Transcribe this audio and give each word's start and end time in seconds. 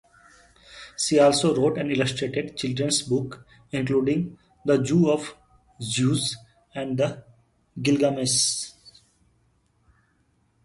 She 0.97 1.19
also 1.19 1.55
wrote 1.55 1.77
and 1.77 1.91
illustrated 1.91 2.57
children's 2.57 3.03
books 3.03 3.37
including 3.71 4.39
"The 4.65 4.83
Zoo 4.83 5.11
of 5.11 5.35
Zeus" 5.79 6.37
and 6.73 7.21
"Gilgamesh. 7.79 8.71